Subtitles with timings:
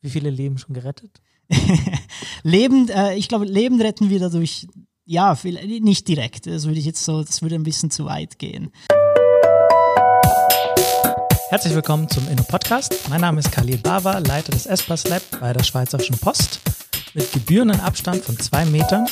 [0.00, 1.20] Wie viele Leben schon gerettet?
[2.44, 4.68] Leben, äh, ich glaube, Leben retten wir dadurch,
[5.04, 6.46] ja, viel, nicht direkt.
[6.46, 8.70] Das würde ich jetzt so, das würde ein bisschen zu weit gehen.
[11.50, 13.08] Herzlich willkommen zum Inno-Podcast.
[13.08, 16.60] Mein Name ist Khalil Bava, Leiter des Espas Lab bei der Schweizerischen Post.
[17.14, 19.06] Mit gebührenden Abstand von zwei Metern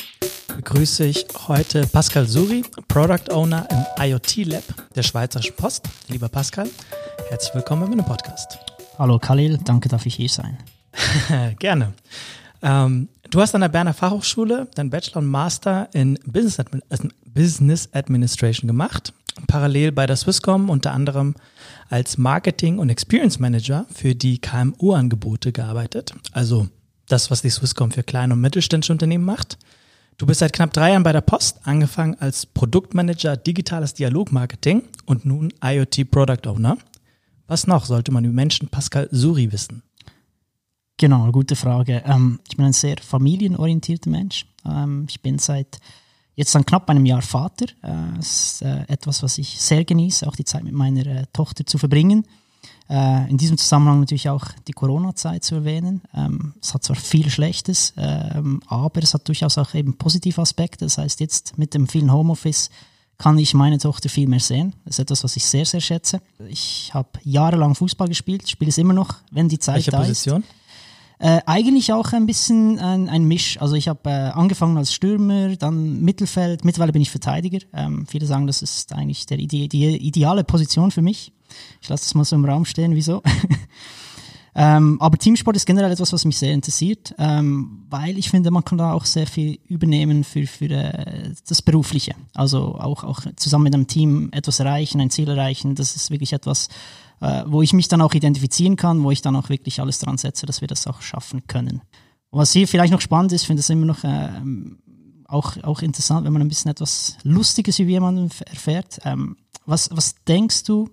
[0.55, 4.63] begrüße ich heute Pascal Suri, Product Owner im IoT Lab
[4.95, 5.89] der Schweizerischen Post.
[6.09, 6.69] Lieber Pascal,
[7.29, 8.59] herzlich willkommen im Inno-Podcast.
[8.99, 10.59] Hallo Khalil, danke, darf ich hier sein.
[11.59, 11.93] Gerne.
[12.63, 16.83] Ähm, du hast an der Berner Fachhochschule deinen Bachelor und Master in Business, Admin
[17.27, 19.13] Business Administration gemacht.
[19.47, 21.35] Parallel bei der Swisscom unter anderem
[21.91, 26.15] als Marketing- und Experience Manager für die KMU-Angebote gearbeitet.
[26.33, 26.69] Also
[27.09, 29.59] das, was die Swisscom für kleine und mittelständische Unternehmen macht.
[30.19, 35.27] Du bist seit knapp drei Jahren bei der Post, angefangen als Produktmanager digitales Dialogmarketing und
[35.27, 36.79] nun IoT Product Owner.
[37.47, 39.83] Was noch sollte man über Menschen Pascal Suri wissen?
[40.99, 42.03] Genau, gute Frage.
[42.07, 44.47] Ähm, ich bin ein sehr familienorientierter Mensch.
[44.65, 45.79] Ähm, ich bin seit
[46.37, 47.67] jetzt dann knapp einem Jahr Vater.
[47.83, 51.25] Äh, das ist äh, etwas, was ich sehr genieße, auch die Zeit mit meiner äh,
[51.35, 52.27] Tochter zu verbringen.
[52.89, 56.01] Äh, in diesem Zusammenhang natürlich auch die Corona-Zeit zu erwähnen.
[56.15, 60.87] Ähm, es hat zwar viel Schlechtes, ähm, aber es hat durchaus auch eben positive Aspekte.
[60.87, 62.71] Das heißt, jetzt mit dem vielen Homeoffice
[63.19, 64.75] kann ich meine Tochter viel mehr sehen.
[64.85, 66.21] Das ist etwas, was ich sehr, sehr schätze.
[66.49, 70.43] Ich habe jahrelang Fußball gespielt, spiele es immer noch, wenn die Zeit Welche da Position?
[70.43, 70.49] ist.
[71.19, 73.61] Äh, eigentlich auch ein bisschen ein, ein Misch.
[73.61, 77.59] Also ich habe äh, angefangen als Stürmer, dann Mittelfeld, mittlerweile bin ich Verteidiger.
[77.73, 81.33] Ähm, viele sagen, das ist eigentlich der, die, die ideale Position für mich.
[81.81, 83.23] Ich lasse das mal so im Raum stehen, wieso?
[84.59, 88.65] Ähm, aber Teamsport ist generell etwas, was mich sehr interessiert, ähm, weil ich finde, man
[88.65, 92.15] kann da auch sehr viel übernehmen für, für äh, das Berufliche.
[92.33, 95.75] Also auch, auch zusammen mit einem Team etwas erreichen, ein Ziel erreichen.
[95.75, 96.71] Das ist wirklich etwas,
[97.21, 100.19] äh, wo ich mich dann auch identifizieren kann, wo ich dann auch wirklich alles dran
[100.19, 101.83] setze, dass wir das auch schaffen können.
[102.31, 104.29] Was hier vielleicht noch spannend ist, finde ich es immer noch äh,
[105.27, 109.01] auch, auch interessant, wenn man ein bisschen etwas Lustiges über jemanden erfährt.
[109.05, 110.89] Ähm, was, was denkst du,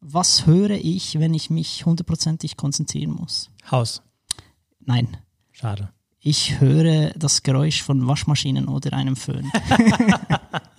[0.00, 3.50] was höre ich, wenn ich mich hundertprozentig konzentrieren muss?
[3.70, 4.02] Haus.
[4.80, 5.16] Nein.
[5.52, 5.90] Schade.
[6.18, 9.50] Ich höre das Geräusch von Waschmaschinen oder einem Föhn.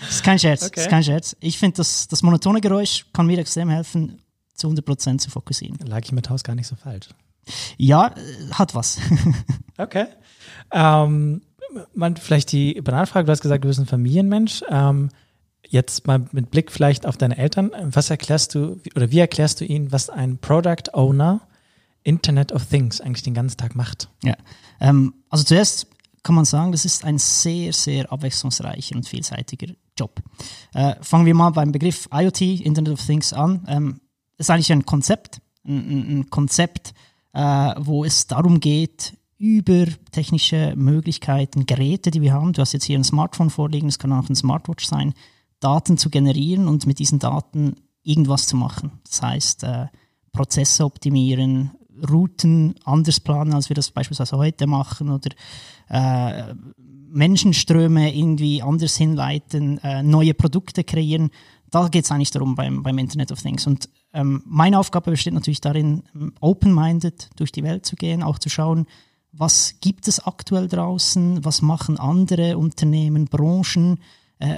[0.00, 0.62] das ist kein Scherz.
[0.62, 0.72] Okay.
[0.74, 1.36] Das ist kein Scherz.
[1.40, 4.20] Ich finde, das, das monotone Geräusch kann mir extrem helfen,
[4.54, 5.78] zu 100% zu fokussieren.
[5.86, 7.08] Lag ich mit Haus gar nicht so falsch.
[7.76, 8.98] Ja, äh, hat was.
[9.76, 10.06] Okay.
[10.70, 11.42] Ähm,
[11.94, 14.62] man, vielleicht die Bananenfrage, du hast gesagt, du bist ein Familienmensch.
[14.68, 15.08] Ähm,
[15.68, 17.72] jetzt mal mit Blick vielleicht auf deine Eltern.
[17.82, 21.40] Was erklärst du oder wie erklärst du ihnen, was ein Product Owner
[22.04, 24.08] Internet of Things eigentlich den ganzen Tag macht?
[24.22, 24.36] Ja.
[24.78, 25.88] Ähm, also zuerst
[26.24, 30.20] kann man sagen, das ist ein sehr, sehr abwechslungsreicher und vielseitiger Job.
[30.72, 33.64] Äh, fangen wir mal beim Begriff IoT, Internet of Things, an.
[33.68, 34.00] Ähm,
[34.38, 36.92] ist eigentlich ein Konzept, ein- ein Konzept,
[37.32, 42.84] äh, wo es darum geht, über technische Möglichkeiten, Geräte, die wir haben, du hast jetzt
[42.84, 45.12] hier ein Smartphone vorliegen, es kann auch ein Smartwatch sein,
[45.60, 48.92] Daten zu generieren und mit diesen Daten irgendwas zu machen.
[49.08, 49.86] Das heißt, äh,
[50.32, 51.72] Prozesse optimieren,
[52.08, 55.30] Routen anders planen, als wir das beispielsweise heute machen oder
[55.88, 56.54] äh,
[57.14, 61.30] Menschenströme irgendwie anders hinleiten, äh, neue Produkte kreieren.
[61.70, 63.66] Da geht es eigentlich darum beim, beim Internet of Things.
[63.66, 68.38] Und ähm, meine Aufgabe besteht natürlich darin, ähm, open-minded durch die Welt zu gehen, auch
[68.38, 68.86] zu schauen,
[69.32, 73.98] was gibt es aktuell draußen, was machen andere Unternehmen, Branchen,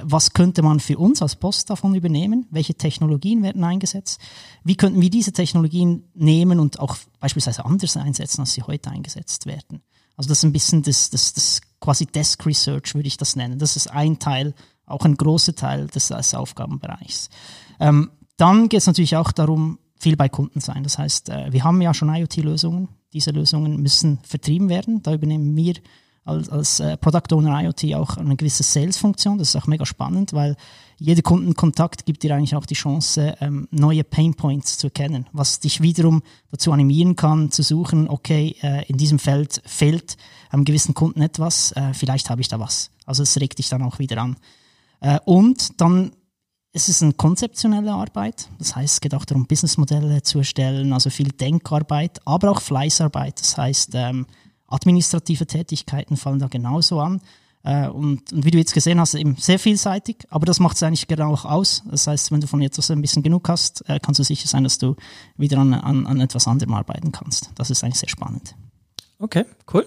[0.02, 4.20] was könnte man für uns als Post davon übernehmen, welche Technologien werden eingesetzt,
[4.64, 9.46] wie könnten wir diese Technologien nehmen und auch beispielsweise anders einsetzen, als sie heute eingesetzt
[9.46, 9.82] werden.
[10.16, 13.58] Also das ist ein bisschen das, das, das quasi Desk Research, würde ich das nennen.
[13.58, 14.54] Das ist ein Teil,
[14.86, 17.28] auch ein großer Teil des, des Aufgabenbereichs.
[17.78, 20.82] Ähm, dann geht es natürlich auch darum, viel bei Kunden sein.
[20.84, 22.88] Das heißt, äh, wir haben ja schon IoT-Lösungen.
[23.12, 25.02] Diese Lösungen müssen vertrieben werden.
[25.02, 25.74] Da übernehmen wir
[26.26, 29.38] als, als äh, Product Owner IoT auch eine gewisse Sales-Funktion.
[29.38, 30.56] Das ist auch mega spannend, weil
[30.98, 35.60] jeder Kundenkontakt gibt dir eigentlich auch die Chance, ähm, neue Pain Points zu erkennen, was
[35.60, 40.16] dich wiederum dazu animieren kann, zu suchen, okay, äh, in diesem Feld fehlt
[40.50, 42.90] einem gewissen Kunden etwas, äh, vielleicht habe ich da was.
[43.04, 44.36] Also es regt dich dann auch wieder an.
[45.00, 46.12] Äh, und dann
[46.72, 48.50] es ist eine konzeptionelle Arbeit.
[48.58, 53.40] Das heißt, es geht auch darum, Businessmodelle zu erstellen, also viel Denkarbeit, aber auch Fleißarbeit.
[53.40, 54.26] Das heißt, ähm,
[54.68, 57.20] administrative Tätigkeiten fallen da genauso an.
[57.62, 60.82] Äh, und, und wie du jetzt gesehen hast, eben sehr vielseitig, aber das macht es
[60.82, 61.82] eigentlich genau auch aus.
[61.90, 64.64] Das heißt, wenn du von etwas ein bisschen genug hast, äh, kannst du sicher sein,
[64.64, 64.94] dass du
[65.36, 67.50] wieder an, an, an etwas anderem arbeiten kannst.
[67.56, 68.54] Das ist eigentlich sehr spannend.
[69.18, 69.86] Okay, cool.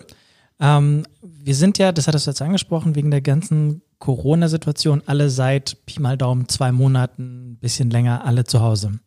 [0.60, 5.86] Ähm, wir sind ja, das hattest du jetzt angesprochen, wegen der ganzen Corona-Situation alle seit
[5.86, 9.00] Pi mal Daumen zwei Monaten, ein bisschen länger, alle zu Hause.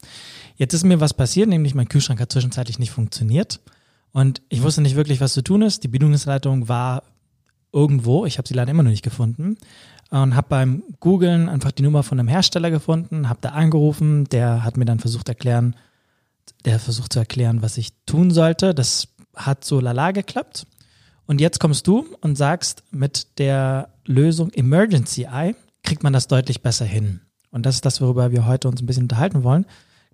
[0.56, 3.60] Jetzt ist mir was passiert, nämlich mein Kühlschrank hat zwischenzeitlich nicht funktioniert.
[4.12, 5.84] Und ich wusste nicht wirklich, was zu tun ist.
[5.84, 7.02] Die Bedienungsleitung war
[7.72, 9.56] irgendwo, ich habe sie leider immer noch nicht gefunden.
[10.10, 14.62] Und habe beim Googlen einfach die Nummer von einem Hersteller gefunden, habe da angerufen, der
[14.62, 15.74] hat mir dann versucht erklären,
[16.66, 18.74] der versucht zu erklären, was ich tun sollte.
[18.74, 20.66] Das hat so lala geklappt.
[21.26, 26.60] Und jetzt kommst du und sagst, mit der Lösung Emergency Eye kriegt man das deutlich
[26.60, 27.20] besser hin.
[27.50, 29.64] Und das ist das, worüber wir heute uns ein bisschen unterhalten wollen.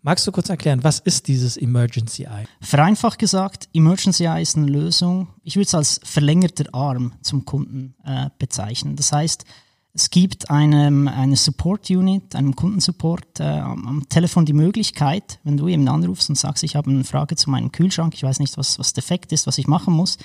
[0.08, 2.46] Magst du kurz erklären, was ist dieses Emergency Eye?
[2.62, 7.94] Vereinfacht gesagt, Emergency Eye ist eine Lösung, ich würde es als verlängerter Arm zum Kunden
[8.06, 8.96] äh, bezeichnen.
[8.96, 9.44] Das heißt,
[9.92, 15.58] es gibt einem, eine Support Unit, einem Kundensupport äh, am, am, Telefon die Möglichkeit, wenn
[15.58, 18.56] du eben anrufst und sagst, ich habe eine Frage zu meinem Kühlschrank, ich weiß nicht,
[18.56, 20.16] was, was defekt ist, was ich machen muss,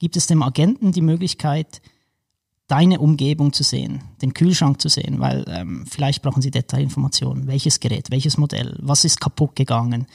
[0.00, 1.80] gibt es dem Agenten die Möglichkeit,
[2.68, 7.46] deine Umgebung zu sehen, den Kühlschrank zu sehen, weil ähm, vielleicht brauchen sie Detailinformationen.
[7.46, 10.06] Welches Gerät, welches Modell, was ist kaputt gegangen?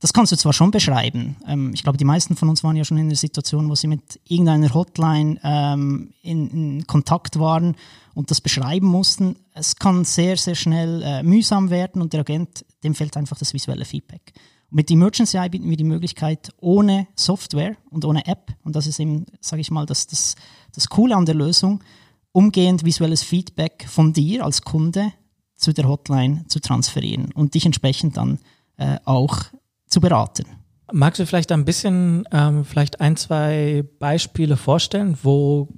[0.00, 1.36] Das kannst du zwar schon beschreiben.
[1.48, 3.86] Ähm, ich glaube, die meisten von uns waren ja schon in der Situation, wo sie
[3.86, 7.74] mit irgendeiner Hotline ähm, in, in, Kontakt waren
[8.12, 9.36] und das beschreiben mussten.
[9.54, 13.54] Es kann sehr, sehr schnell äh, mühsam werden und der Agent, dem fehlt einfach das
[13.54, 14.34] visuelle Feedback.
[14.76, 18.98] Mit Emergency Eye bieten wir die Möglichkeit, ohne Software und ohne App, und das ist
[18.98, 20.34] eben, sage ich mal, das, das,
[20.74, 21.84] das Coole an der Lösung,
[22.32, 25.12] umgehend visuelles Feedback von dir als Kunde
[25.54, 28.40] zu der Hotline zu transferieren und dich entsprechend dann
[28.76, 29.44] äh, auch
[29.86, 30.46] zu beraten.
[30.92, 35.68] Magst du vielleicht ein bisschen, ähm, vielleicht ein, zwei Beispiele vorstellen, wo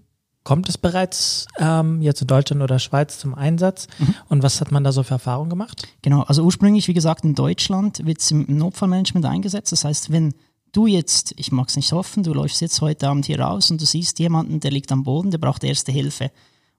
[0.47, 4.15] kommt es bereits ähm, jetzt in Deutschland oder Schweiz zum Einsatz mhm.
[4.29, 5.89] und was hat man da so für Erfahrungen gemacht?
[6.03, 9.73] Genau, also ursprünglich, wie gesagt, in Deutschland wird es im Notfallmanagement eingesetzt.
[9.73, 10.35] Das heißt, wenn
[10.71, 13.81] du jetzt, ich mag es nicht hoffen, du läufst jetzt heute Abend hier raus und
[13.81, 16.31] du siehst jemanden, der liegt am Boden, der braucht erste Hilfe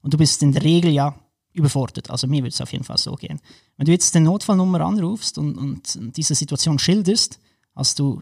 [0.02, 1.16] und du bist in der Regel ja
[1.52, 2.10] überfordert.
[2.10, 3.42] Also mir würde es auf jeden Fall so gehen.
[3.76, 7.38] Wenn du jetzt den Notfallnummer anrufst und, und diese Situation schilderst,
[7.76, 8.22] hast du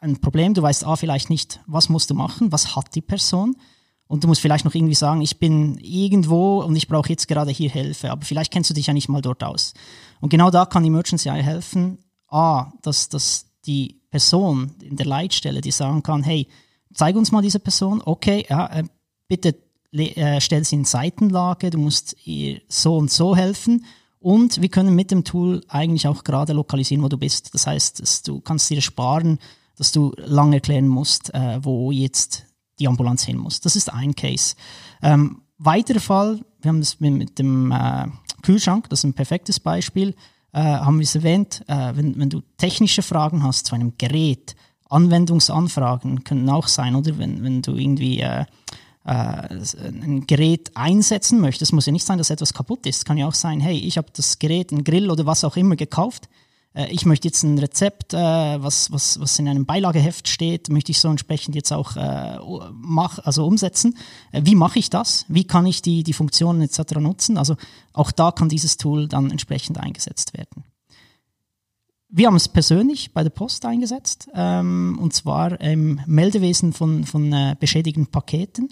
[0.00, 3.54] ein Problem, du weißt A, vielleicht nicht, was musst du machen, was hat die Person
[4.10, 7.52] und du musst vielleicht noch irgendwie sagen, ich bin irgendwo und ich brauche jetzt gerade
[7.52, 9.72] hier Hilfe, aber vielleicht kennst du dich ja nicht mal dort aus.
[10.20, 15.60] Und genau da kann Emergency Eye helfen, A, dass, dass die Person in der Leitstelle,
[15.60, 16.48] die sagen kann, hey,
[16.92, 18.84] zeig uns mal diese Person, okay, ja, äh,
[19.28, 19.54] bitte
[19.92, 23.84] äh, stell sie in Seitenlage, du musst ihr so und so helfen
[24.18, 27.54] und wir können mit dem Tool eigentlich auch gerade lokalisieren, wo du bist.
[27.54, 29.38] Das heißt, du kannst dir sparen,
[29.76, 32.49] dass du lange erklären musst, äh, wo jetzt
[32.80, 33.60] die Ambulanz hin muss.
[33.60, 34.56] Das ist ein Case.
[35.02, 38.06] Ähm, weiterer Fall, wir haben das mit, dem äh,
[38.42, 40.14] Kühlschrank, das ist ein perfektes Beispiel,
[40.52, 44.56] äh, haben wir es erwähnt, äh, wenn, wenn du technische Fragen hast zu einem Gerät,
[44.88, 48.44] Anwendungsanfragen können auch sein, oder wenn, wenn du irgendwie äh,
[49.04, 53.04] äh, ein Gerät einsetzen möchtest, muss ja nicht sein, dass etwas kaputt ist.
[53.04, 55.76] Kann ja auch sein, hey, ich habe das Gerät, ein Grill oder was auch immer
[55.76, 56.28] gekauft.
[56.74, 60.92] Äh, ich möchte jetzt ein Rezept, äh, was, was, was in einem Beilageheft steht, möchte
[60.92, 62.38] ich so entsprechend jetzt auch äh,
[62.72, 63.96] mach, also umsetzen.
[64.32, 65.24] Äh, wie mache ich das?
[65.28, 66.96] Wie kann ich die, die Funktionen etc.
[66.96, 67.36] nutzen?
[67.36, 67.56] Also
[67.92, 70.64] auch da kann dieses Tool dann entsprechend eingesetzt werden.
[72.12, 77.32] Wir haben es persönlich bei der Post eingesetzt, ähm, und zwar im Meldewesen von, von
[77.32, 78.68] äh, beschädigten Paketen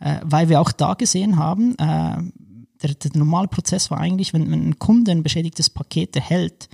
[0.00, 4.70] äh, weil wir auch da gesehen haben, der, der, normale Prozess war eigentlich, wenn, wenn
[4.70, 6.68] ein Kunde ein beschädigtes Paket erhält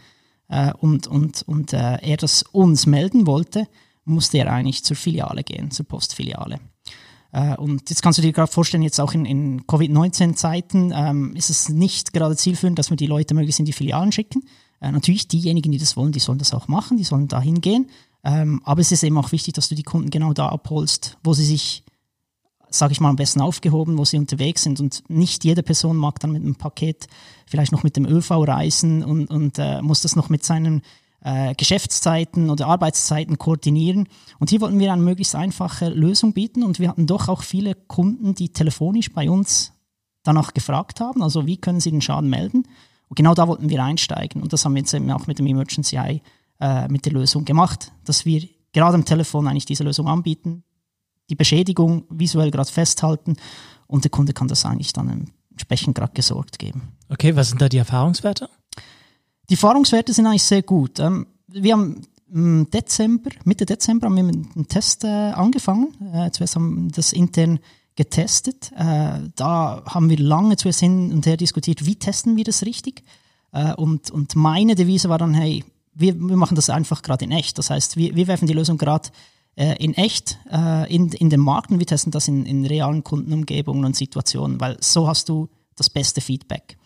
[0.48, 3.68] äh, und, und, und äh, er das uns melden wollte,
[4.04, 6.60] musste er eigentlich zur Filiale gehen, zur Postfiliale.
[7.32, 11.50] Äh, und jetzt kannst du dir gerade vorstellen, jetzt auch in, in Covid-19-Zeiten ähm, ist
[11.50, 14.44] es nicht gerade zielführend, dass wir die Leute möglichst in die Filialen schicken.
[14.80, 17.90] Äh, natürlich, diejenigen, die das wollen, die sollen das auch machen, die sollen da hingehen.
[18.25, 21.34] Ähm, aber es ist eben auch wichtig, dass du die Kunden genau da abholst, wo
[21.34, 21.84] sie sich
[22.70, 24.80] sage ich mal, am besten aufgehoben, wo sie unterwegs sind.
[24.80, 27.06] Und nicht jede Person mag dann mit einem Paket
[27.49, 30.83] vielleicht noch mit dem ÖV reisen und, und äh, muss das noch mit seinen
[31.21, 34.09] äh, Geschäftszeiten oder Arbeitszeiten koordinieren.
[34.38, 36.62] Und hier wollten wir eine möglichst einfache Lösung bieten.
[36.62, 39.73] Und wir hatten doch auch viele Kunden, die telefonisch bei uns
[40.23, 42.64] danach gefragt haben, also wie können sie den Schaden melden.
[43.09, 44.43] Und genau da wollten wir einsteigen.
[44.43, 46.21] Und das haben wir jetzt eben auch mit dem Emergency Eye
[46.61, 50.64] äh, mit der Lösung gemacht, dass wir gerade am Telefon eigentlich diese Lösung anbieten,
[51.31, 53.37] die Beschädigung visuell gerade festhalten
[53.87, 56.92] und der Kunde kann das eigentlich dann entsprechend gerade gesorgt geben.
[57.08, 58.48] Okay, was sind da die Erfahrungswerte?
[59.50, 61.00] Die Erfahrungswerte sind eigentlich sehr gut.
[61.00, 65.94] Ähm, wir haben im Dezember, Mitte Dezember haben wir mit einem Test äh, angefangen.
[66.12, 67.58] Äh, zuerst haben wir das intern
[67.96, 68.70] getestet.
[68.76, 73.02] Äh, da haben wir lange zuerst hin und her diskutiert, wie testen wir das richtig.
[73.76, 77.56] Und, und meine Devise war dann, hey, wir, wir machen das einfach gerade in echt.
[77.56, 79.08] Das heißt, wir, wir werfen die Lösung gerade
[79.58, 83.84] in echt äh, in, in den Markt und wir testen das in, in realen Kundenumgebungen
[83.84, 86.76] und Situationen, weil so hast du das beste Feedback.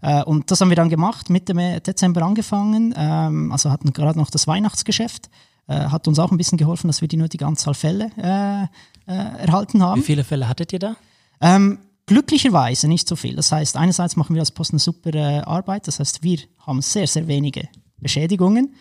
[0.00, 4.30] Äh, und das haben wir dann gemacht, Mitte Dezember angefangen, ähm, also hatten gerade noch
[4.30, 5.30] das Weihnachtsgeschäft.
[5.66, 8.64] Äh, hat uns auch ein bisschen geholfen, dass wir die nötige Anzahl Fälle äh,
[9.10, 10.02] äh, erhalten haben.
[10.02, 10.96] Wie viele Fälle hattet ihr da?
[11.40, 13.34] Ähm, glücklicherweise nicht so viel.
[13.34, 16.82] Das heißt, einerseits machen wir als Post eine super äh, Arbeit, das heißt, wir haben
[16.82, 18.74] sehr, sehr wenige Beschädigungen.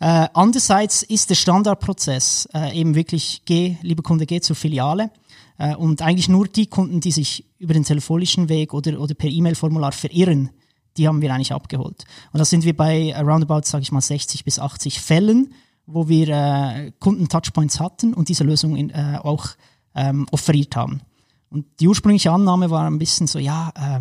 [0.00, 5.10] Äh, andererseits ist der Standardprozess äh, eben wirklich, geh, lieber Kunde, geh zur Filiale.
[5.58, 9.30] Äh, und eigentlich nur die Kunden, die sich über den telefonischen Weg oder, oder per
[9.30, 10.50] E-Mail-Formular verirren,
[10.96, 12.04] die haben wir eigentlich abgeholt.
[12.32, 15.52] Und da sind wir bei roundabout, sage ich mal, 60 bis 80 Fällen,
[15.86, 19.48] wo wir äh, Kunden-Touchpoints hatten und diese Lösung in, äh, auch
[19.94, 21.00] ähm, offeriert haben.
[21.48, 24.00] Und die ursprüngliche Annahme war ein bisschen so, ja, äh,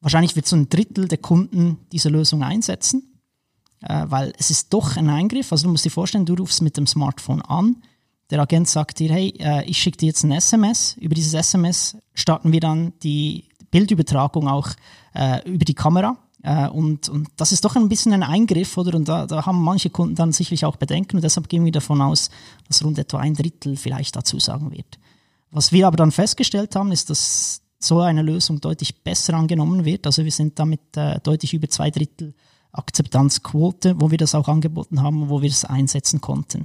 [0.00, 3.13] wahrscheinlich wird so ein Drittel der Kunden diese Lösung einsetzen
[3.86, 5.52] äh, weil es ist doch ein Eingriff.
[5.52, 7.76] Also du musst dir vorstellen, du rufst mit dem Smartphone an,
[8.30, 10.96] der Agent sagt dir, hey, äh, ich schicke dir jetzt ein SMS.
[10.98, 14.70] Über dieses SMS starten wir dann die Bildübertragung auch
[15.14, 16.16] äh, über die Kamera.
[16.42, 18.96] Äh, und, und das ist doch ein bisschen ein Eingriff, oder?
[18.96, 22.00] Und da, da haben manche Kunden dann sicherlich auch Bedenken und deshalb gehen wir davon
[22.00, 22.30] aus,
[22.66, 24.98] dass rund etwa ein Drittel vielleicht dazu sagen wird.
[25.50, 30.06] Was wir aber dann festgestellt haben, ist, dass so eine Lösung deutlich besser angenommen wird.
[30.06, 32.34] Also wir sind damit äh, deutlich über zwei Drittel
[32.74, 36.64] Akzeptanzquote, wo wir das auch angeboten haben, wo wir es einsetzen konnten.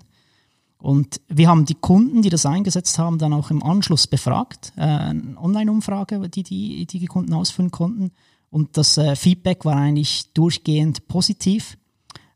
[0.77, 4.81] Und wir haben die Kunden, die das eingesetzt haben, dann auch im Anschluss befragt, äh,
[4.81, 8.11] eine Online-Umfrage, die, die die Kunden ausfüllen konnten.
[8.49, 11.77] Und das äh, Feedback war eigentlich durchgehend positiv,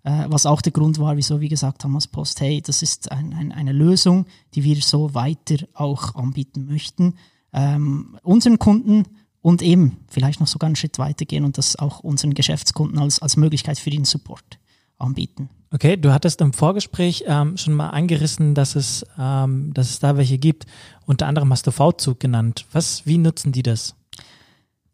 [0.03, 3.12] äh, was auch der Grund war, wieso wir gesagt haben als Post, hey, das ist
[3.12, 7.15] ein, ein, eine Lösung, die wir so weiter auch anbieten möchten.
[7.53, 9.06] Ähm, unseren Kunden
[9.44, 13.38] und eben vielleicht noch sogar einen Schritt weitergehen und das auch unseren Geschäftskunden als, als
[13.38, 14.58] Möglichkeit für den Support
[14.98, 15.50] anbieten.
[15.72, 20.18] Okay, du hattest im Vorgespräch ähm, schon mal angerissen, dass es, ähm, dass es da
[20.18, 20.66] welche gibt.
[21.06, 22.66] Unter anderem hast du V-Zug genannt.
[22.72, 23.96] Was, wie nutzen die das?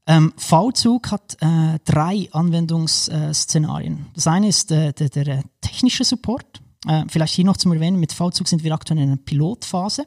[0.07, 4.07] Ähm, V-Zug hat äh, drei Anwendungsszenarien.
[4.15, 6.61] Das eine ist äh, der, der technische Support.
[6.87, 10.05] Äh, vielleicht hier noch zum Erwähnen, mit V-Zug sind wir aktuell in einer Pilotphase.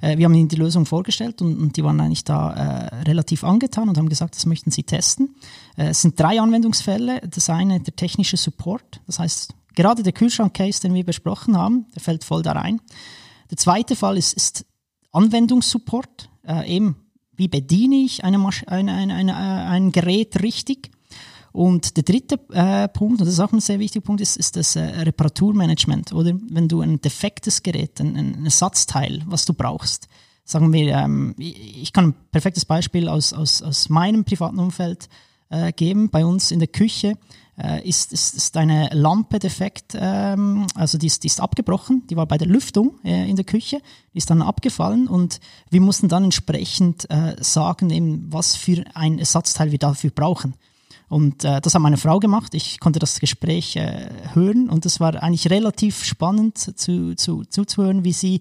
[0.00, 3.44] Äh, wir haben ihnen die Lösung vorgestellt und, und die waren eigentlich da äh, relativ
[3.44, 5.36] angetan und haben gesagt, das möchten sie testen.
[5.76, 7.20] Äh, es sind drei Anwendungsfälle.
[7.28, 12.00] Das eine der technische Support, das heißt gerade der Kühlschrank-Case, den wir besprochen haben, der
[12.00, 12.80] fällt voll da rein.
[13.50, 14.64] Der zweite Fall ist, ist
[15.12, 16.96] Anwendungssupport, äh, eben
[17.36, 20.90] wie bediene ich eine eine, eine, eine, äh, ein Gerät richtig.
[21.54, 24.56] Und der dritte äh, Punkt, und das ist auch ein sehr wichtiger Punkt, ist, ist
[24.56, 26.12] das äh, Reparaturmanagement.
[26.12, 30.08] Oder wenn du ein defektes Gerät, ein, ein Ersatzteil, was du brauchst,
[30.44, 35.08] sagen wir, ähm, ich kann ein perfektes Beispiel aus, aus, aus meinem privaten Umfeld
[35.48, 36.10] äh, geben.
[36.10, 37.16] Bei uns in der Küche
[37.56, 42.16] äh, ist, ist, ist eine Lampe defekt, ähm, also die ist, die ist abgebrochen, die
[42.16, 43.80] war bei der Lüftung äh, in der Küche,
[44.12, 45.38] die ist dann abgefallen und
[45.70, 50.54] wir mussten dann entsprechend äh, sagen, eben, was für ein Ersatzteil wir dafür brauchen.
[51.08, 52.54] Und äh, das hat meine Frau gemacht.
[52.54, 58.04] Ich konnte das Gespräch äh, hören und es war eigentlich relativ spannend zu, zu, zuzuhören,
[58.04, 58.40] wie sie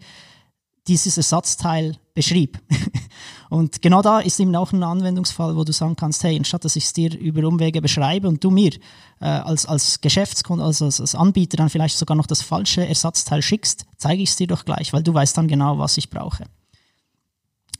[0.87, 2.59] dieses Ersatzteil beschrieb.
[3.49, 6.75] und genau da ist eben auch ein Anwendungsfall, wo du sagen kannst, hey, anstatt dass
[6.75, 8.73] ich es dir über Umwege beschreibe und du mir
[9.19, 13.41] äh, als, als Geschäftskunde, also als, als Anbieter dann vielleicht sogar noch das falsche Ersatzteil
[13.41, 16.45] schickst, zeige ich es dir doch gleich, weil du weißt dann genau, was ich brauche.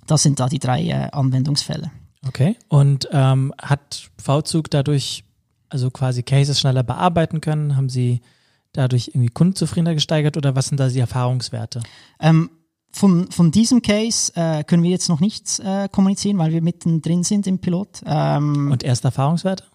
[0.08, 1.92] Das sind da die drei äh, Anwendungsfälle.
[2.28, 2.58] Okay.
[2.70, 5.24] Und ähm, hat V-Zug dadurch
[5.70, 7.76] also quasi Cases schneller bearbeiten können?
[7.76, 8.22] Haben Sie
[8.72, 11.82] dadurch irgendwie Kundenzufriedenheit gesteigert oder was sind da die Erfahrungswerte?
[12.20, 12.50] Ähm,
[12.92, 17.24] von, von diesem Case äh, können wir jetzt noch nichts äh, kommunizieren, weil wir mittendrin
[17.24, 18.02] sind im Pilot.
[18.06, 19.66] Ähm, Und erste Erfahrungswerte?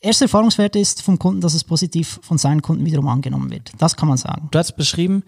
[0.00, 3.72] Erste Erfahrungswerte ist vom Kunden, dass es positiv von seinen Kunden wiederum angenommen wird.
[3.76, 4.48] Das kann man sagen.
[4.50, 5.22] Du hast beschrieben,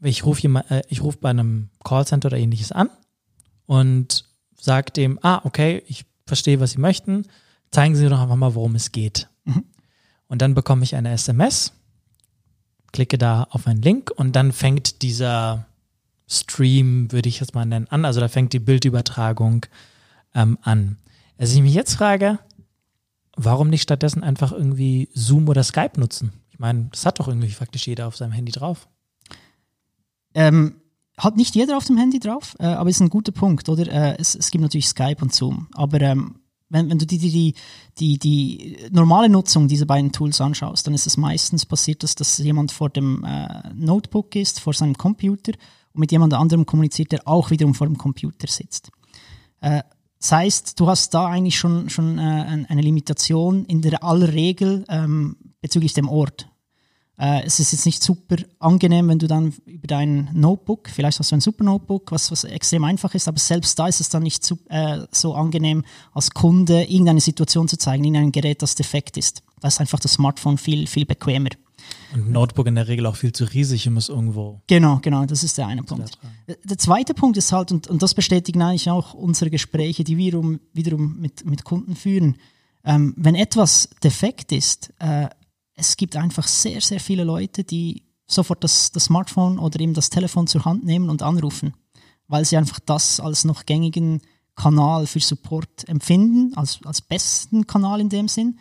[0.00, 2.90] ich rufe äh, ruf bei einem Callcenter oder ähnliches an
[3.66, 4.29] und
[4.60, 7.26] sagt dem, ah, okay, ich verstehe, was Sie möchten,
[7.70, 9.28] zeigen Sie doch einfach mal, worum es geht.
[9.44, 9.64] Mhm.
[10.28, 11.72] Und dann bekomme ich eine SMS,
[12.92, 15.66] klicke da auf einen Link und dann fängt dieser
[16.28, 18.04] Stream, würde ich es mal nennen, an.
[18.04, 19.66] Also da fängt die Bildübertragung
[20.34, 20.96] ähm, an.
[21.38, 22.38] Also ich mich jetzt frage,
[23.36, 26.32] warum nicht stattdessen einfach irgendwie Zoom oder Skype nutzen?
[26.50, 28.88] Ich meine, das hat doch irgendwie faktisch jeder auf seinem Handy drauf.
[30.34, 30.76] Ähm,
[31.20, 33.86] hat nicht jeder auf dem Handy drauf, äh, aber ist ein guter Punkt, oder?
[33.86, 36.36] Äh, es, es, gibt natürlich Skype und Zoom, aber ähm,
[36.70, 37.54] wenn, wenn, du die, die,
[37.98, 42.38] die, die, normale Nutzung dieser beiden Tools anschaust, dann ist es meistens passiert, dass, dass
[42.38, 45.52] jemand vor dem äh, Notebook ist, vor seinem Computer
[45.92, 48.90] und mit jemand anderem kommuniziert, der auch wiederum vor dem Computer sitzt.
[49.60, 49.82] Äh,
[50.20, 54.84] das heißt, du hast da eigentlich schon, schon äh, eine Limitation in der aller Regel
[54.88, 56.49] ähm, bezüglich dem Ort.
[57.20, 61.30] Äh, es ist jetzt nicht super angenehm, wenn du dann über dein Notebook, vielleicht hast
[61.30, 64.22] du ein super Notebook, was, was extrem einfach ist, aber selbst da ist es dann
[64.22, 65.84] nicht so, äh, so angenehm,
[66.14, 69.42] als Kunde irgendeine Situation zu zeigen, irgendein Gerät, das defekt ist.
[69.60, 71.50] Da ist einfach das Smartphone viel, viel bequemer.
[72.14, 74.62] Und Notebook in der Regel auch viel zu riesig und muss irgendwo.
[74.66, 76.18] Genau, genau, das ist der eine Punkt.
[76.46, 80.38] Der zweite Punkt ist halt, und, und das bestätigen eigentlich auch unsere Gespräche, die wir
[80.38, 82.36] um, wiederum mit, mit Kunden führen.
[82.82, 85.28] Ähm, wenn etwas defekt ist, äh,
[85.74, 90.10] es gibt einfach sehr, sehr viele Leute, die sofort das, das Smartphone oder eben das
[90.10, 91.74] Telefon zur Hand nehmen und anrufen,
[92.28, 94.20] weil sie einfach das als noch gängigen
[94.54, 98.58] Kanal für Support empfinden, als, als besten Kanal in dem Sinn.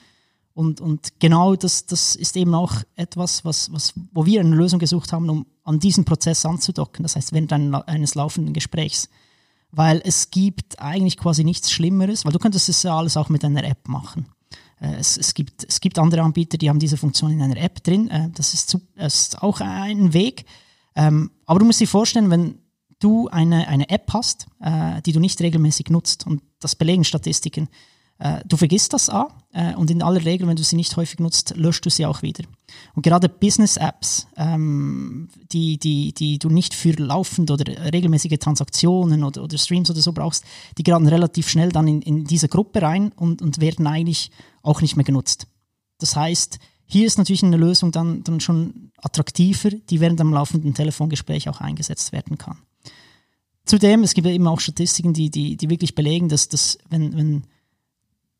[0.53, 4.79] Und, und genau das, das ist eben auch etwas, was, was, wo wir eine Lösung
[4.79, 9.09] gesucht haben, um an diesen Prozess anzudocken, das heißt während eines laufenden Gesprächs.
[9.71, 13.45] Weil es gibt eigentlich quasi nichts Schlimmeres, weil du könntest es ja alles auch mit
[13.45, 14.25] einer App machen.
[14.81, 17.83] Äh, es, es, gibt, es gibt andere Anbieter, die haben diese Funktion in einer App
[17.83, 18.09] drin.
[18.09, 20.45] Äh, das ist, zu, ist auch ein Weg.
[20.95, 22.59] Ähm, aber du musst dir vorstellen, wenn
[22.99, 27.69] du eine, eine App hast, äh, die du nicht regelmäßig nutzt, und das belegen Statistiken,
[28.45, 31.55] du vergisst das A äh, und in aller Regel, wenn du sie nicht häufig nutzt,
[31.55, 32.43] löscht du sie auch wieder.
[32.93, 39.43] Und gerade Business-Apps, ähm, die, die, die du nicht für laufend oder regelmäßige Transaktionen oder,
[39.43, 40.43] oder Streams oder so brauchst,
[40.77, 44.81] die geraten relativ schnell dann in, in diese Gruppe rein und, und werden eigentlich auch
[44.81, 45.47] nicht mehr genutzt.
[45.99, 50.73] Das heißt, hier ist natürlich eine Lösung dann, dann schon attraktiver, die während einem laufenden
[50.73, 52.57] Telefongespräch auch eingesetzt werden kann.
[53.65, 57.15] Zudem, es gibt ja eben auch Statistiken, die, die, die wirklich belegen, dass, dass wenn,
[57.15, 57.43] wenn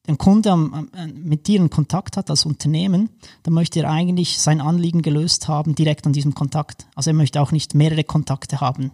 [0.08, 3.10] ein Kunde am, mit dir einen Kontakt hat als Unternehmen,
[3.44, 6.88] dann möchte er eigentlich sein Anliegen gelöst haben direkt an diesem Kontakt.
[6.96, 8.92] Also er möchte auch nicht mehrere Kontakte haben,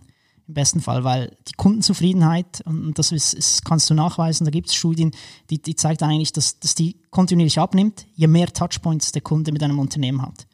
[0.48, 4.68] im besten Fall, weil die Kundenzufriedenheit, und das ist, ist kannst du nachweisen, da gibt
[4.68, 5.12] es Studien,
[5.50, 9.64] die, die zeigt eigentlich, dass, dass die kontinuierlich abnimmt, je mehr Touchpoints der Kunde mit
[9.64, 10.46] einem Unternehmen hat.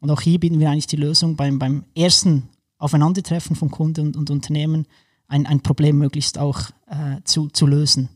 [0.00, 4.16] Und auch hier bieten wir eigentlich die Lösung beim, beim ersten Aufeinandertreffen von Kunde und,
[4.16, 4.86] und Unternehmen,
[5.28, 8.08] ein, ein Problem möglichst auch äh, zu, zu lösen.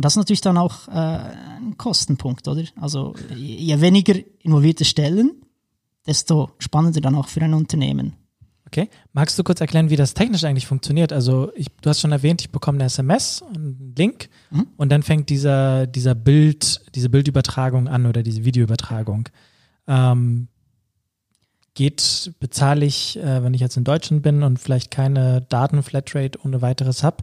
[0.00, 2.64] Und das ist natürlich dann auch äh, ein Kostenpunkt, oder?
[2.80, 5.42] Also je weniger involvierte Stellen,
[6.06, 8.14] desto spannender dann auch für ein Unternehmen.
[8.66, 8.88] Okay.
[9.12, 11.12] Magst du kurz erklären, wie das technisch eigentlich funktioniert?
[11.12, 14.68] Also ich, du hast schon erwähnt, ich bekomme eine SMS, einen Link mhm.
[14.78, 19.28] und dann fängt dieser, dieser Bild, diese Bildübertragung an oder diese Videoübertragung.
[19.86, 20.48] Ähm,
[21.74, 26.62] geht, bezahle ich, äh, wenn ich jetzt in Deutschland bin und vielleicht keine Datenflatrate ohne
[26.62, 27.22] weiteres habe,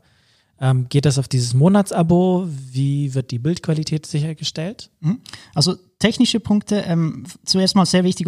[0.59, 2.47] ähm, geht das auf dieses Monatsabo?
[2.47, 4.89] Wie wird die Bildqualität sichergestellt?
[4.99, 5.21] Mhm.
[5.53, 8.27] Also technische Punkte, ähm, zuerst mal sehr wichtig,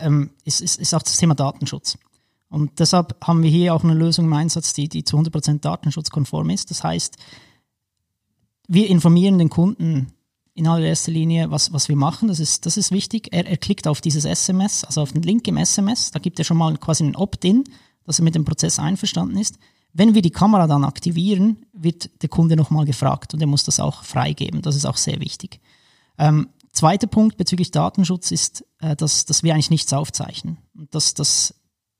[0.00, 1.98] ähm, ist, ist, ist auch das Thema Datenschutz.
[2.48, 6.50] Und deshalb haben wir hier auch eine Lösung im Einsatz, die, die zu 100% datenschutzkonform
[6.50, 6.70] ist.
[6.70, 7.16] Das heißt,
[8.68, 10.12] wir informieren den Kunden
[10.54, 12.28] in allererster Linie, was, was wir machen.
[12.28, 13.28] Das ist, das ist wichtig.
[13.32, 16.10] Er, er klickt auf dieses SMS, also auf den Link im SMS.
[16.10, 17.64] Da gibt er schon mal quasi ein Opt-in,
[18.04, 19.58] dass er mit dem Prozess einverstanden ist.
[19.92, 23.80] Wenn wir die Kamera dann aktivieren, wird der Kunde nochmal gefragt und er muss das
[23.80, 24.62] auch freigeben.
[24.62, 25.60] Das ist auch sehr wichtig.
[26.18, 30.58] Ähm, zweiter Punkt bezüglich Datenschutz ist, äh, dass, dass wir eigentlich nichts aufzeichnen.
[30.90, 31.54] Das, das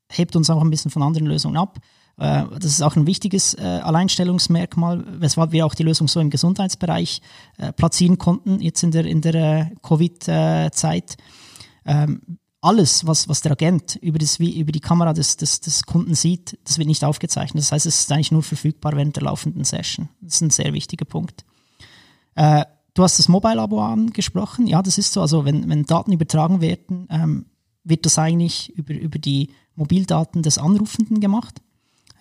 [0.09, 1.79] hebt uns auch ein bisschen von anderen Lösungen ab.
[2.17, 6.29] Äh, das ist auch ein wichtiges äh, Alleinstellungsmerkmal, weshalb wir auch die Lösung so im
[6.29, 7.21] Gesundheitsbereich
[7.57, 11.17] äh, platzieren konnten, jetzt in der, in der äh, Covid-Zeit.
[11.85, 16.15] Ähm, alles, was, was der Agent über, das, über die Kamera des, des, des Kunden
[16.15, 17.61] sieht, das wird nicht aufgezeichnet.
[17.61, 20.07] Das heißt, es ist eigentlich nur verfügbar während der laufenden Session.
[20.21, 21.43] Das ist ein sehr wichtiger Punkt.
[22.35, 24.65] Äh, du hast das Mobile-Abo angesprochen.
[24.65, 25.21] Ja, das ist so.
[25.21, 27.45] Also wenn, wenn Daten übertragen werden, ähm,
[27.83, 31.61] wird das eigentlich über, über die Mobildaten des Anrufenden gemacht.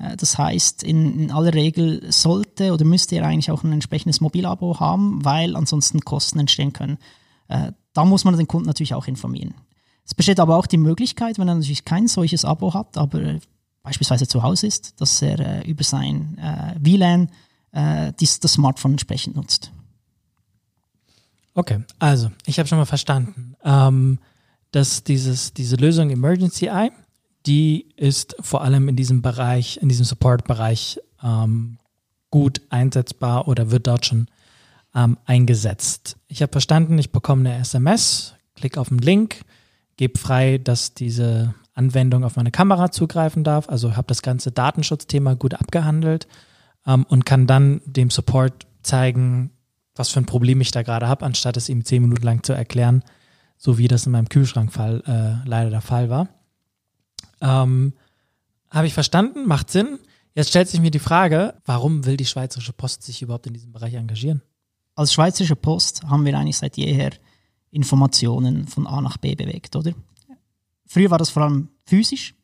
[0.01, 4.21] Äh, das heißt, in, in, aller Regel sollte oder müsste er eigentlich auch ein entsprechendes
[4.21, 6.99] Mobilabo haben, weil ansonsten Kosten entstehen können.
[7.47, 9.55] Äh, da muss man den Kunden natürlich auch informieren.
[10.05, 13.39] Es besteht aber auch die Möglichkeit, wenn er natürlich kein solches Abo hat, aber
[13.83, 17.31] beispielsweise zu Hause ist, dass er äh, über sein äh, WLAN
[17.73, 19.73] äh, dies, das Smartphone entsprechend nutzt.
[21.55, 24.19] Okay, also ich habe schon mal verstanden, ähm,
[24.71, 26.91] dass dieses, diese Lösung Emergency Eye,
[27.45, 31.79] die ist vor allem in diesem Bereich, in diesem Support-Bereich ähm,
[32.31, 34.29] gut einsetzbar oder wird dort schon
[34.95, 36.17] ähm, eingesetzt.
[36.29, 39.45] Ich habe verstanden, ich bekomme eine SMS, klicke auf den Link,
[39.97, 43.69] gebe frei, dass diese Anwendung auf meine Kamera zugreifen darf.
[43.69, 46.27] Also habe das ganze Datenschutzthema gut abgehandelt
[46.87, 49.51] ähm, und kann dann dem Support zeigen,
[49.95, 52.53] was für ein Problem ich da gerade habe, anstatt es ihm zehn Minuten lang zu
[52.53, 53.03] erklären,
[53.57, 56.29] so wie das in meinem Kühlschrankfall äh, leider der Fall war.
[57.41, 57.95] Ähm,
[58.71, 59.99] habe ich verstanden, macht Sinn.
[60.35, 63.73] Jetzt stellt sich mir die Frage, warum will die Schweizerische Post sich überhaupt in diesem
[63.73, 64.43] Bereich engagieren?
[64.95, 67.13] Als Schweizerische Post haben wir eigentlich seit jeher
[67.73, 69.93] Informationen von A nach B bewegt, oder?
[70.87, 72.35] Früher war das vor allem physisch.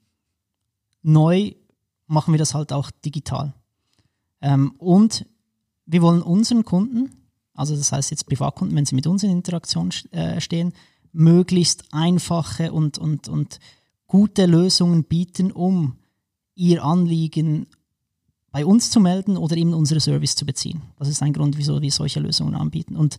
[1.02, 1.52] Neu
[2.06, 3.54] machen wir das halt auch digital.
[4.40, 5.26] Ähm, und
[5.86, 7.10] wir wollen unseren Kunden,
[7.54, 10.72] also das heißt jetzt Privatkunden, wenn sie mit uns in Interaktion äh, stehen,
[11.12, 13.58] möglichst einfache und, und, und
[14.06, 15.96] gute Lösungen bieten, um
[16.54, 17.66] ihr Anliegen
[18.50, 20.82] bei uns zu melden oder eben unsere Service zu beziehen.
[20.98, 22.96] Das ist ein Grund, wieso wir solche Lösungen anbieten.
[22.96, 23.18] Und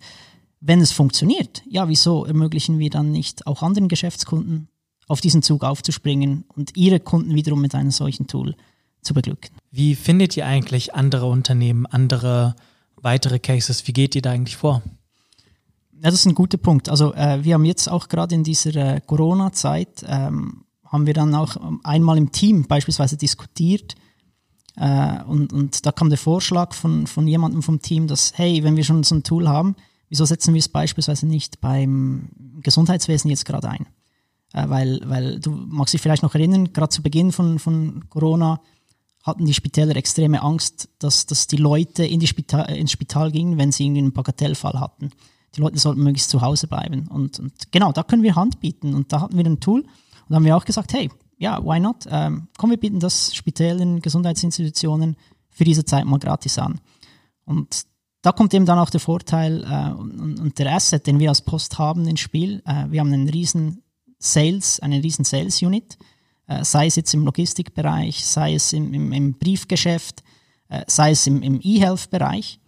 [0.61, 4.69] wenn es funktioniert, ja, wieso ermöglichen wir dann nicht auch anderen Geschäftskunden
[5.07, 8.55] auf diesen Zug aufzuspringen und ihre Kunden wiederum mit einem solchen Tool
[9.01, 9.51] zu beglücken?
[9.71, 12.55] Wie findet ihr eigentlich andere Unternehmen, andere
[13.01, 13.87] weitere Cases?
[13.87, 14.81] Wie geht ihr da eigentlich vor?
[15.93, 16.89] Ja, das ist ein guter Punkt.
[16.89, 21.35] Also äh, wir haben jetzt auch gerade in dieser äh, Corona-Zeit, ähm, haben wir dann
[21.35, 23.95] auch einmal im Team beispielsweise diskutiert,
[24.79, 28.77] äh, und, und da kam der Vorschlag von, von jemandem vom Team, dass, hey, wenn
[28.77, 29.75] wir schon so ein Tool haben,
[30.09, 32.29] wieso setzen wir es beispielsweise nicht beim
[32.61, 33.87] Gesundheitswesen jetzt gerade ein?
[34.53, 38.61] Äh, weil, weil du magst dich vielleicht noch erinnern, gerade zu Beginn von, von Corona
[39.23, 43.57] hatten die Spitäler extreme Angst, dass, dass die Leute in die Spital, ins Spital gingen,
[43.57, 45.11] wenn sie irgendwie einen Bagatellfall hatten.
[45.55, 47.07] Die Leute sollten möglichst zu Hause bleiben.
[47.07, 48.93] Und, und genau, da können wir Hand bieten.
[48.93, 49.81] Und da hatten wir ein Tool.
[49.81, 49.89] Und
[50.29, 52.05] da haben wir auch gesagt, hey, ja, why not?
[52.09, 55.15] Ähm, komm, wir bieten das Spitälen, Gesundheitsinstitutionen
[55.49, 56.79] für diese Zeit mal gratis an.
[57.45, 57.85] Und
[58.21, 61.41] da kommt eben dann auch der Vorteil äh, und, und, der Asset, den wir als
[61.41, 62.61] Post haben ins Spiel.
[62.65, 63.83] Äh, wir haben einen riesen
[64.19, 65.97] Sales, eine riesen Sales Unit,
[66.47, 70.23] äh, sei es jetzt im Logistikbereich, sei es im, im, im Briefgeschäft,
[70.67, 72.59] äh, sei es im, im E-Health-Bereich.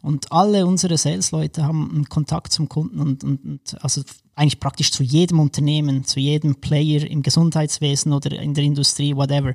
[0.00, 4.02] Und alle unsere Sales-Leute haben einen Kontakt zum Kunden und, und, und, also
[4.36, 9.54] eigentlich praktisch zu jedem Unternehmen, zu jedem Player im Gesundheitswesen oder in der Industrie, whatever.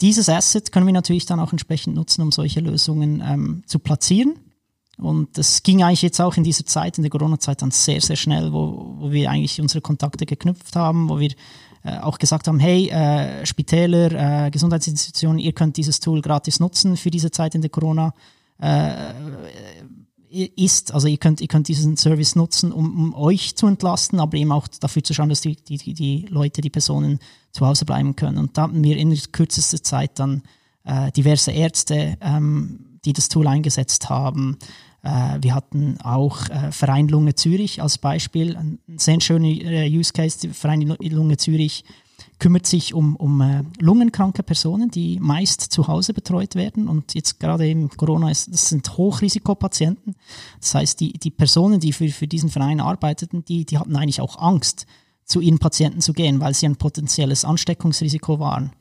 [0.00, 4.34] Dieses Asset können wir natürlich dann auch entsprechend nutzen, um solche Lösungen ähm, zu platzieren.
[4.96, 8.16] Und das ging eigentlich jetzt auch in dieser Zeit, in der Corona-Zeit, dann sehr, sehr
[8.16, 11.30] schnell, wo, wo wir eigentlich unsere Kontakte geknüpft haben, wo wir
[11.82, 16.96] äh, auch gesagt haben, hey, äh, Spitäler, äh, Gesundheitsinstitutionen, ihr könnt dieses Tool gratis nutzen
[16.98, 18.12] für diese Zeit in der Corona
[18.58, 18.94] äh,
[20.30, 20.92] ist.
[20.92, 24.52] Also ihr könnt, ihr könnt diesen Service nutzen, um, um, euch zu entlasten, aber eben
[24.52, 27.18] auch dafür zu schauen, dass die, die, die Leute, die Personen
[27.52, 28.38] zu Hause bleiben können.
[28.38, 30.42] Und da hatten wir in kürzester Zeit dann
[30.84, 34.58] äh, diverse Ärzte, ähm, die das Tool eingesetzt haben.
[35.02, 40.12] Äh, wir hatten auch äh, Verein Lunge Zürich als Beispiel, ein sehr schöner äh, Use
[40.12, 41.84] Case, Verein Lunge Zürich
[42.38, 46.88] kümmert sich um, um äh, lungenkranke Personen, die meist zu Hause betreut werden.
[46.88, 50.16] Und jetzt gerade im Corona, ist, das sind Hochrisikopatienten.
[50.60, 54.20] Das heißt, die, die Personen, die für, für diesen Verein arbeiteten, die, die hatten eigentlich
[54.20, 54.86] auch Angst,
[55.30, 58.72] zu ihren Patienten zu gehen, weil sie ein potenzielles Ansteckungsrisiko waren.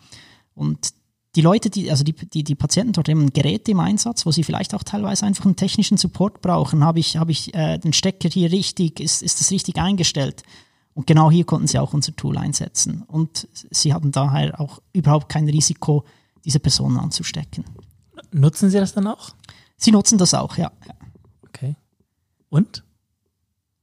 [0.56, 0.94] Und
[1.36, 4.44] die Leute, die, also die, die, die Patienten dort haben Geräte im Einsatz, wo sie
[4.44, 6.84] vielleicht auch teilweise einfach einen technischen Support brauchen.
[6.84, 10.42] Habe ich, habe ich äh, den Stecker hier richtig, ist, ist das richtig eingestellt?
[10.96, 13.04] Und genau hier konnten sie auch unser Tool einsetzen.
[13.04, 16.04] Und sie hatten daher auch überhaupt kein Risiko,
[16.44, 17.64] diese Personen anzustecken.
[18.32, 19.32] Nutzen Sie das dann auch?
[19.78, 20.72] Sie nutzen das auch, ja.
[21.48, 21.76] Okay.
[22.50, 22.84] Und?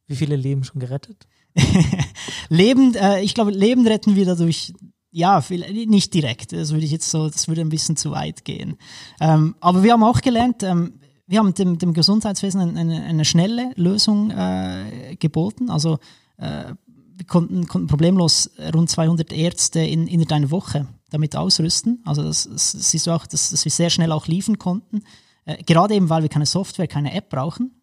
[0.09, 1.27] Wie viele Leben schon gerettet?
[2.49, 4.73] Leben, äh, ich glaube, Leben retten wir dadurch,
[5.11, 6.53] ja, nicht direkt.
[6.53, 8.77] Das würde ich jetzt so, das würde ein bisschen zu weit gehen.
[9.21, 13.73] Ähm, aber wir haben auch gelernt, ähm, wir haben dem, dem Gesundheitswesen eine, eine schnelle
[13.77, 15.71] Lösung äh, geboten.
[15.71, 15.99] Also
[16.37, 16.75] äh,
[17.17, 22.03] wir konnten, konnten problemlos rund 200 Ärzte in, in einer Woche damit ausrüsten.
[22.05, 25.03] Also das, das siehst du auch, dass, dass wir sehr schnell auch liefern konnten.
[25.47, 27.81] Äh, gerade eben, weil wir keine Software, keine App brauchen.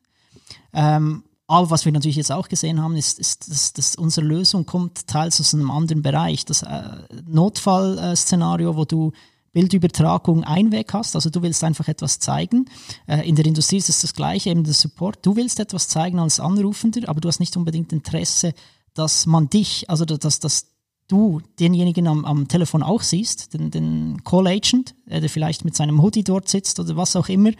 [0.71, 4.65] Ähm, aber was wir natürlich jetzt auch gesehen haben, ist, ist dass, dass unsere Lösung
[4.65, 6.45] kommt teils aus einem anderen Bereich.
[6.45, 9.11] Das äh, Notfallszenario, wo du
[9.51, 12.65] Bildübertragung ein Weg hast, also du willst einfach etwas zeigen.
[13.07, 15.25] Äh, in der Industrie ist es das gleiche, eben der Support.
[15.25, 18.53] Du willst etwas zeigen als Anrufender, aber du hast nicht unbedingt Interesse,
[18.93, 20.67] dass man dich, also dass, dass
[21.07, 25.75] du denjenigen am, am Telefon auch siehst, den, den Call Agent, äh, der vielleicht mit
[25.75, 27.51] seinem Hoodie dort sitzt oder was auch immer.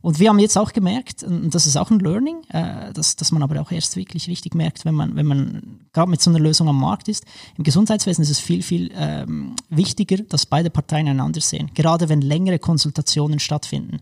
[0.00, 3.32] Und wir haben jetzt auch gemerkt, und das ist auch ein Learning, äh, dass, dass
[3.32, 6.38] man aber auch erst wirklich richtig merkt, wenn man, wenn man gerade mit so einer
[6.38, 7.24] Lösung am Markt ist.
[7.56, 12.20] Im Gesundheitswesen ist es viel, viel ähm, wichtiger, dass beide Parteien einander sehen, gerade wenn
[12.20, 14.00] längere Konsultationen stattfinden.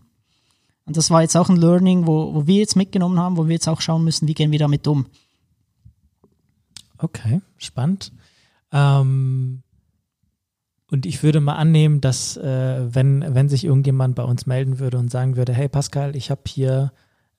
[0.85, 3.53] Und das war jetzt auch ein Learning, wo, wo wir jetzt mitgenommen haben, wo wir
[3.53, 5.07] jetzt auch schauen müssen, wie gehen wir damit um.
[6.97, 8.11] Okay, spannend.
[8.71, 9.63] Ähm,
[10.89, 14.97] und ich würde mal annehmen, dass äh, wenn, wenn sich irgendjemand bei uns melden würde
[14.97, 16.93] und sagen würde, hey Pascal, ich habe hier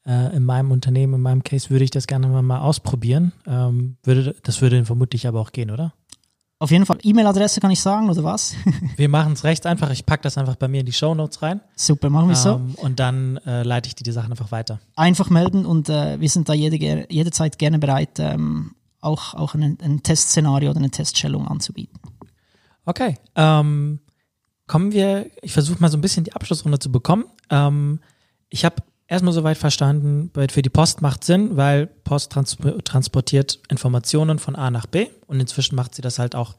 [0.07, 3.97] äh, in meinem Unternehmen, in meinem Case, würde ich das gerne mal, mal ausprobieren, ähm,
[4.03, 5.95] würde, das würde vermutlich aber auch gehen, oder?
[6.61, 6.99] Auf jeden Fall.
[7.03, 8.55] E-Mail-Adresse kann ich sagen, oder was?
[8.97, 9.91] wir machen es recht einfach.
[9.91, 11.61] Ich packe das einfach bei mir in die Show Notes rein.
[11.77, 12.83] Super, machen wir ähm, so.
[12.83, 14.81] Und dann äh, leite ich dir die Sachen einfach weiter.
[14.97, 16.77] Einfach melden und äh, wir sind da jede,
[17.13, 22.01] jederzeit gerne bereit, ähm, auch, auch ein, ein Testszenario oder eine Teststellung anzubieten.
[22.89, 23.19] Okay.
[23.37, 24.01] Ähm,
[24.67, 27.27] kommen wir, ich versuche mal so ein bisschen die Abschlussrunde zu bekommen.
[27.51, 28.01] Ähm,
[28.49, 34.39] ich habe erstmal soweit verstanden, für die Post macht Sinn, weil Post trans transportiert Informationen
[34.39, 36.57] von A nach B und inzwischen macht sie das halt auch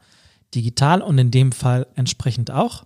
[0.54, 2.86] digital und in dem Fall entsprechend auch.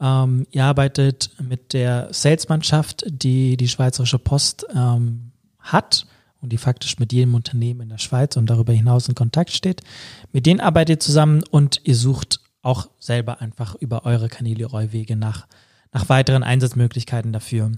[0.00, 6.06] Ähm, ihr arbeitet mit der Salesmannschaft, die die Schweizerische Post ähm, hat
[6.40, 9.82] und die faktisch mit jedem Unternehmen in der Schweiz und darüber hinaus in Kontakt steht.
[10.32, 14.92] Mit denen arbeitet ihr zusammen und ihr sucht auch selber einfach über eure Kanäle, eure
[14.92, 15.46] Wege nach,
[15.92, 17.72] nach weiteren Einsatzmöglichkeiten dafür.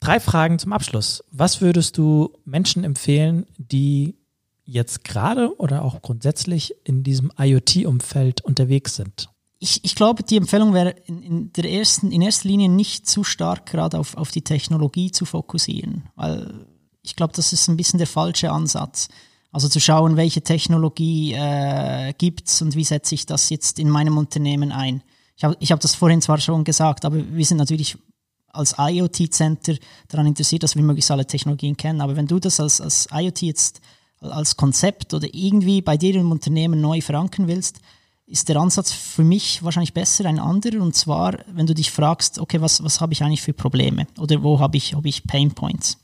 [0.00, 1.22] Drei Fragen zum Abschluss.
[1.30, 4.16] Was würdest du Menschen empfehlen, die
[4.64, 9.28] jetzt gerade oder auch grundsätzlich in diesem IoT-Umfeld unterwegs sind?
[9.58, 13.22] Ich, ich glaube, die Empfehlung wäre in, in, der ersten, in erster Linie nicht zu
[13.22, 16.66] stark gerade auf, auf die Technologie zu fokussieren, weil
[17.02, 19.08] ich glaube, das ist ein bisschen der falsche Ansatz.
[19.52, 24.16] Also zu schauen, welche Technologie äh, es und wie setze ich das jetzt in meinem
[24.16, 25.02] Unternehmen ein.
[25.36, 27.98] Ich habe ich hab das vorhin zwar schon gesagt, aber wir sind natürlich
[28.48, 29.76] als IoT-Center
[30.08, 32.00] daran interessiert, dass wir möglichst alle Technologien kennen.
[32.00, 33.80] Aber wenn du das als, als IoT jetzt
[34.20, 37.80] als Konzept oder irgendwie bei dir im Unternehmen neu verankern willst,
[38.26, 40.80] ist der Ansatz für mich wahrscheinlich besser ein anderer.
[40.80, 44.42] Und zwar, wenn du dich fragst, okay, was, was habe ich eigentlich für Probleme oder
[44.42, 45.98] wo habe ich, habe ich Pain Points?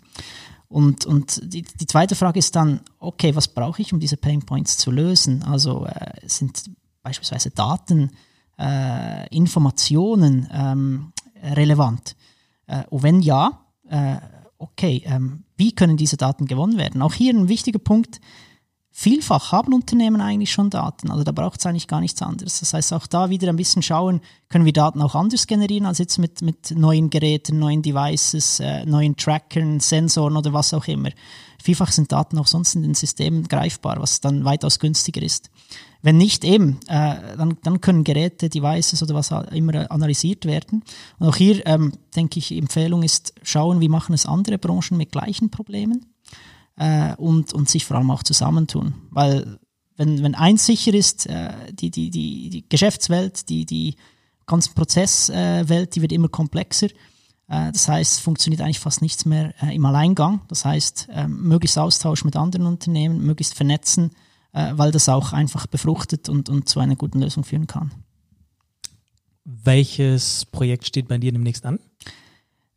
[0.69, 4.45] Und, und die, die zweite Frage ist dann, okay, was brauche ich, um diese Pain
[4.45, 5.43] Points zu lösen?
[5.43, 6.71] Also äh, sind
[7.03, 8.11] beispielsweise Daten,
[8.59, 12.17] äh, Informationen ähm, relevant?
[12.67, 14.17] Äh, und wenn ja, äh,
[14.59, 17.01] okay, ähm, wie können diese Daten gewonnen werden?
[17.01, 18.21] Auch hier ein wichtiger Punkt.
[19.01, 22.59] Vielfach haben Unternehmen eigentlich schon Daten, also da braucht es eigentlich gar nichts anderes.
[22.59, 25.99] Das heißt, auch da wieder ein bisschen schauen, können wir Daten auch anders generieren als
[25.99, 31.11] jetzt mit, mit neuen Geräten, neuen Devices, äh, neuen Trackern, Sensoren oder was auch immer.
[31.63, 35.49] Vielfach sind Daten auch sonst in den Systemen greifbar, was dann weitaus günstiger ist.
[36.03, 40.83] Wenn nicht eben, äh, dann, dann können Geräte, Devices oder was immer analysiert werden.
[41.21, 45.13] Und auch hier ähm, denke ich, Empfehlung ist, schauen, wie machen es andere Branchen mit
[45.13, 46.05] gleichen Problemen
[46.79, 48.95] äh, und, und sich vor allem auch zusammentun.
[49.11, 49.59] Weil
[49.97, 53.97] wenn, wenn eins sicher ist, äh, die, die, die, die Geschäftswelt, die, die
[54.47, 56.89] ganze Prozesswelt, die wird immer komplexer.
[57.49, 60.43] Äh, das heißt, funktioniert eigentlich fast nichts mehr äh, im Alleingang.
[60.49, 64.13] Das heißt, äh, möglichst Austausch mit anderen Unternehmen, möglichst vernetzen,
[64.53, 67.93] äh, weil das auch einfach befruchtet und, und zu einer guten Lösung führen kann.
[69.45, 71.81] Welches Projekt steht bei dir demnächst an?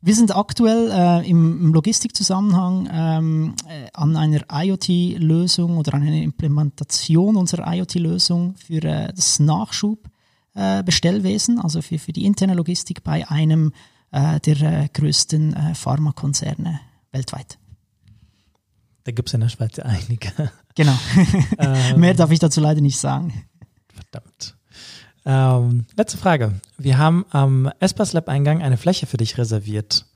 [0.04, 6.22] Wir sind aktuell äh, im, im Logistikzusammenhang ähm, äh, an einer IoT-Lösung oder an einer
[6.22, 13.30] Implementation unserer IoT-Lösung für äh, das Nachschubbestellwesen, äh, also für, für die interne Logistik bei
[13.30, 13.72] einem
[14.10, 16.80] äh, der äh, größten Pharmakonzerne
[17.12, 17.60] weltweit.
[19.04, 20.32] Da gibt es in der Schweiz einige.
[20.74, 20.98] Genau.
[21.58, 23.44] ähm, Mehr darf ich dazu leider nicht sagen.
[23.94, 24.56] Verdammt.
[25.24, 26.60] Ähm, letzte Frage.
[26.78, 30.06] Wir haben am Espas Lab Eingang eine Fläche für dich reserviert.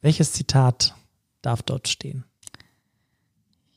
[0.00, 0.94] Welches Zitat
[1.42, 2.24] darf dort stehen?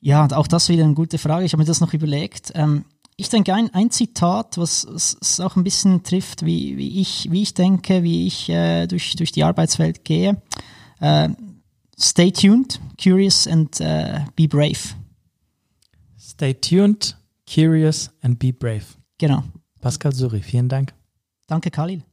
[0.02, 1.46] Ja, auch das wieder eine gute Frage.
[1.46, 2.52] Ich habe mir das noch überlegt.
[2.56, 2.86] Ähm,
[3.18, 7.42] ich denke, ein, ein Zitat, was es auch ein bisschen trifft, wie, wie, ich, wie
[7.42, 10.42] ich denke, wie ich äh, durch, durch die Arbeitswelt gehe.
[11.02, 11.30] Äh,
[12.00, 14.96] stay tuned, curious and uh, be brave.
[16.18, 18.86] Stay tuned, curious and be brave.
[19.18, 19.44] Genau.
[19.82, 20.94] Pascal Suri, vielen Dank.
[21.48, 22.04] Danke, Khalil.